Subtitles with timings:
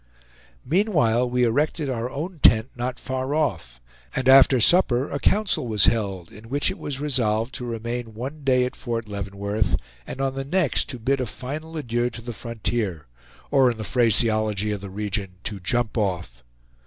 [0.65, 3.79] Meanwhile we erected our own tent not far off,
[4.15, 8.43] and after supper a council was held, in which it was resolved to remain one
[8.43, 9.75] day at Fort Leavenworth,
[10.07, 13.05] and on the next to bid a final adieu to the frontier:
[13.51, 16.43] or in the phraseology of the region, to "jump off."